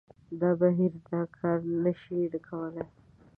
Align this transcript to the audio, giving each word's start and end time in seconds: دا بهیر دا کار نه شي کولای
دا 0.41 0.49
بهیر 0.59 0.93
دا 1.09 1.21
کار 1.37 1.59
نه 1.83 1.91
شي 2.01 2.19
کولای 2.47 2.87